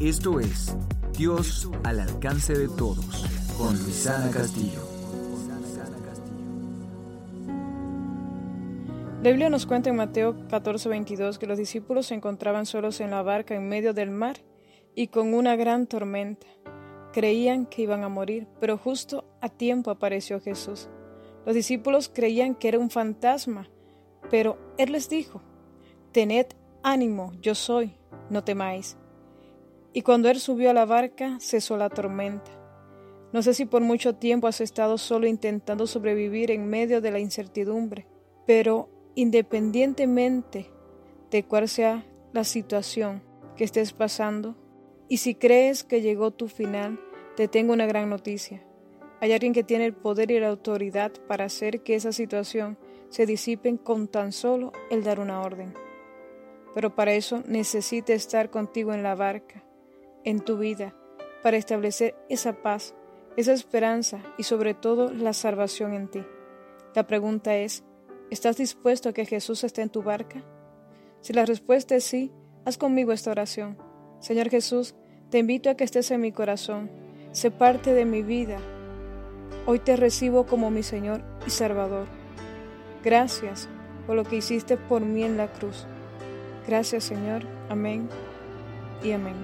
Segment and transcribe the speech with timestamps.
[0.00, 0.74] Esto es
[1.12, 3.04] Dios al alcance de todos
[3.58, 4.80] con Luisana Castillo.
[9.22, 13.20] La Biblia nos cuenta en Mateo 14:22 que los discípulos se encontraban solos en la
[13.20, 14.38] barca en medio del mar
[14.94, 16.46] y con una gran tormenta.
[17.12, 20.88] Creían que iban a morir, pero justo a tiempo apareció Jesús.
[21.44, 23.68] Los discípulos creían que era un fantasma,
[24.30, 25.42] pero Él les dijo,
[26.12, 26.46] Tened
[26.82, 27.92] ánimo, yo soy,
[28.30, 28.96] no temáis.
[29.92, 32.50] Y cuando él subió a la barca, cesó la tormenta.
[33.32, 37.18] No sé si por mucho tiempo has estado solo intentando sobrevivir en medio de la
[37.18, 38.06] incertidumbre,
[38.46, 40.70] pero independientemente
[41.30, 43.22] de cuál sea la situación
[43.56, 44.56] que estés pasando,
[45.08, 47.00] y si crees que llegó tu final,
[47.36, 48.64] te tengo una gran noticia.
[49.20, 52.78] Hay alguien que tiene el poder y la autoridad para hacer que esa situación
[53.10, 55.74] se disipen con tan solo el dar una orden.
[56.74, 59.64] Pero para eso necesita estar contigo en la barca
[60.24, 60.94] en tu vida
[61.42, 62.94] para establecer esa paz,
[63.36, 66.22] esa esperanza y sobre todo la salvación en ti.
[66.94, 67.84] La pregunta es,
[68.30, 70.42] ¿estás dispuesto a que Jesús esté en tu barca?
[71.20, 72.32] Si la respuesta es sí,
[72.64, 73.78] haz conmigo esta oración.
[74.20, 74.94] Señor Jesús,
[75.30, 76.90] te invito a que estés en mi corazón,
[77.32, 78.58] sé parte de mi vida.
[79.66, 82.06] Hoy te recibo como mi Señor y Salvador.
[83.04, 83.68] Gracias
[84.06, 85.86] por lo que hiciste por mí en la cruz.
[86.66, 87.42] Gracias Señor.
[87.68, 88.08] Amén
[89.02, 89.36] y amén.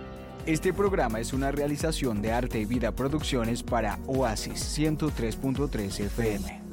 [0.47, 6.66] Este programa es una realización de Arte y Vida Producciones para Oasis 103.3 FM.